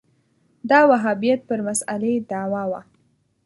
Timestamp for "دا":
0.69-0.79